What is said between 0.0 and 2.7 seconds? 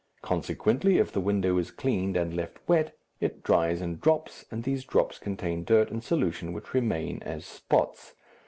Consequently, if the window is cleaned and left